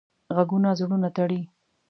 [0.35, 1.41] غږونه زړونه تړي